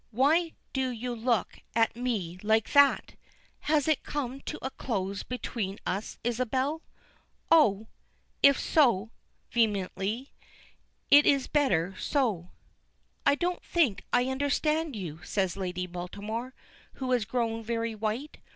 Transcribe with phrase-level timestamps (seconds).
[0.09, 3.13] "Why do you look at me like that?
[3.59, 6.81] Has it come to a close between us, Isabel?
[7.51, 7.85] Oh!
[8.41, 9.11] if so"
[9.51, 10.33] vehemently
[11.11, 12.49] "it is better so."
[13.27, 16.55] "I don't think I understand you," says Lady Baltimore,
[16.93, 18.39] who has grown very white.